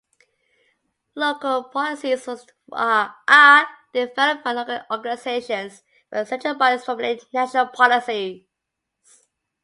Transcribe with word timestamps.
Local 1.13 1.65
policies 1.65 2.27
are 2.71 3.67
developed 3.93 4.43
by 4.43 4.51
local 4.51 4.79
organizations, 4.89 5.83
while 6.09 6.25
central 6.25 6.55
bodies 6.55 6.83
formulate 6.85 7.27
national 7.31 7.67
policies. 7.67 8.41